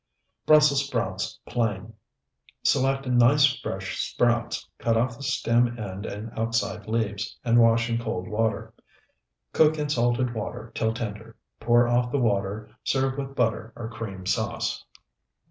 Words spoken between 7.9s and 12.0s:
cold water. Cook in salted water till tender. Pour